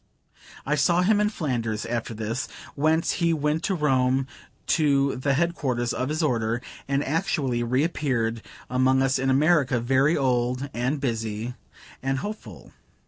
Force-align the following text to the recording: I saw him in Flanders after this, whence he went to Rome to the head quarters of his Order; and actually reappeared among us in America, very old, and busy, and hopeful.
I 0.65 0.73
saw 0.73 1.03
him 1.03 1.21
in 1.21 1.29
Flanders 1.29 1.85
after 1.85 2.15
this, 2.15 2.47
whence 2.73 3.11
he 3.11 3.33
went 3.33 3.61
to 3.65 3.75
Rome 3.75 4.25
to 4.65 5.15
the 5.15 5.35
head 5.35 5.53
quarters 5.53 5.93
of 5.93 6.09
his 6.09 6.23
Order; 6.23 6.59
and 6.87 7.03
actually 7.03 7.61
reappeared 7.61 8.41
among 8.67 9.03
us 9.03 9.19
in 9.19 9.29
America, 9.29 9.79
very 9.79 10.17
old, 10.17 10.71
and 10.73 10.99
busy, 10.99 11.53
and 12.01 12.17
hopeful. 12.17 12.73